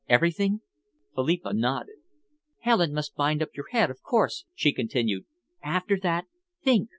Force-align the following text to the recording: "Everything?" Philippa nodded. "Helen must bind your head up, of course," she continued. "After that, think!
"Everything?" 0.09 0.61
Philippa 1.13 1.53
nodded. 1.53 1.97
"Helen 2.61 2.91
must 2.91 3.13
bind 3.13 3.41
your 3.53 3.67
head 3.69 3.91
up, 3.91 3.97
of 3.97 4.01
course," 4.01 4.45
she 4.55 4.73
continued. 4.73 5.25
"After 5.63 5.95
that, 6.01 6.25
think! 6.63 6.89